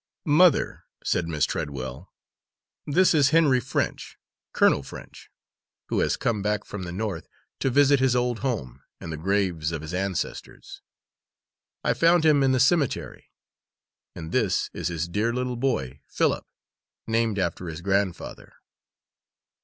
"Mother," 0.25 0.85
said 1.03 1.27
Miss 1.27 1.45
Treadwell, 1.45 2.11
"this 2.87 3.13
is 3.13 3.29
Henry 3.29 3.59
French 3.59 4.17
Colonel 4.51 4.81
French 4.81 5.29
who 5.89 5.99
has 5.99 6.17
come 6.17 6.41
back 6.41 6.65
from 6.65 6.81
the 6.81 6.91
North 6.91 7.27
to 7.59 7.69
visit 7.69 7.99
his 7.99 8.15
old 8.15 8.39
home 8.39 8.81
and 8.99 9.11
the 9.11 9.15
graves 9.17 9.71
of 9.71 9.83
his 9.83 9.93
ancestors. 9.93 10.81
I 11.83 11.93
found 11.93 12.25
him 12.25 12.41
in 12.41 12.51
the 12.51 12.59
cemetery; 12.59 13.29
and 14.15 14.31
this 14.31 14.71
is 14.73 14.87
his 14.87 15.07
dear 15.07 15.31
little 15.31 15.55
boy, 15.55 16.01
Philip 16.07 16.47
named 17.05 17.37
after 17.37 17.67
his 17.67 17.81
grandfather." 17.81 18.53